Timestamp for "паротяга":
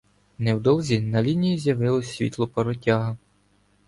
2.47-3.17